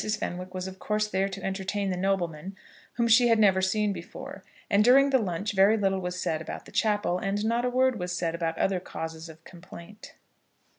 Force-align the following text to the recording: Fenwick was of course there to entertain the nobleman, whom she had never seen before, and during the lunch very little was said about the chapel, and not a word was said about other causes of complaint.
Fenwick 0.19 0.55
was 0.55 0.67
of 0.67 0.79
course 0.79 1.07
there 1.07 1.29
to 1.29 1.43
entertain 1.43 1.91
the 1.91 1.95
nobleman, 1.95 2.55
whom 2.93 3.07
she 3.07 3.27
had 3.27 3.37
never 3.37 3.61
seen 3.61 3.93
before, 3.93 4.43
and 4.67 4.83
during 4.83 5.11
the 5.11 5.19
lunch 5.19 5.51
very 5.51 5.77
little 5.77 5.99
was 5.99 6.19
said 6.19 6.41
about 6.41 6.65
the 6.65 6.71
chapel, 6.71 7.19
and 7.19 7.45
not 7.45 7.65
a 7.65 7.69
word 7.69 7.99
was 7.99 8.11
said 8.11 8.33
about 8.33 8.57
other 8.57 8.79
causes 8.79 9.29
of 9.29 9.43
complaint. 9.43 10.15